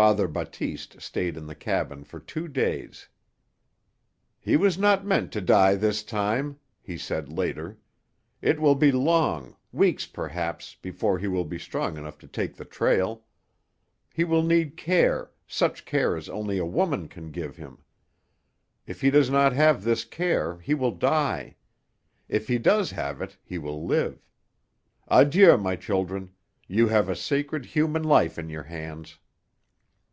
[0.00, 3.08] Father Batiste stayed in the cabin for two days.
[4.38, 7.78] "He was not meant to die this time," he said later.
[8.40, 13.24] "It will be long—weeks perhaps—before he will be strong enough to take the trail.
[14.14, 17.82] He will need care, such care as only a woman can give him.
[18.86, 21.56] If he does not have this care he will die.
[22.28, 24.24] If he does have it he will live.
[25.08, 26.30] Adieu, my children;
[26.68, 29.18] you have a sacred, human life in your hands."